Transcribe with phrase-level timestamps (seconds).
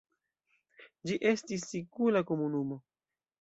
[1.09, 2.81] Ĝi estis sikula komunumo.